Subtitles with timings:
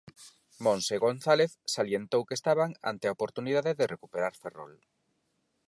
[0.65, 4.73] Montse González salientou que estaban "ante a oportunidade de recuperar Ferrol".